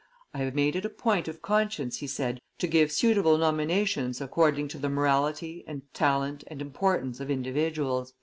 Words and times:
"I 0.33 0.39
have 0.39 0.55
made 0.55 0.75
it 0.75 0.83
a 0.83 0.89
point 0.89 1.27
of 1.27 1.43
conscience," 1.43 1.97
he 1.97 2.07
said, 2.07 2.41
"to 2.57 2.65
give 2.65 2.91
suitable 2.91 3.37
nominations 3.37 4.19
according 4.19 4.67
to 4.69 4.79
the 4.79 4.89
morality, 4.89 5.63
and 5.67 5.83
talent, 5.93 6.43
and 6.47 6.59
importance 6.59 7.19
of 7.19 7.29
individuals." 7.29 8.11